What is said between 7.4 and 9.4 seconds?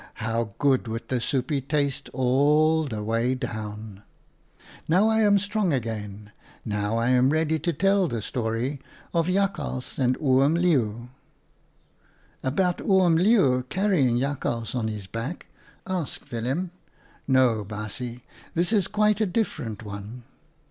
to tell the story of